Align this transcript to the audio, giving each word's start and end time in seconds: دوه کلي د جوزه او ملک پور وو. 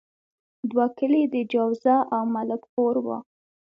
دوه 0.69 0.85
کلي 0.97 1.23
د 1.33 1.35
جوزه 1.51 1.97
او 2.15 2.23
ملک 2.35 2.61
پور 2.73 2.95
وو. 3.05 3.17